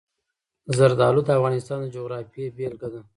[0.77, 3.01] زردالو د افغانستان د جغرافیې بېلګه ده.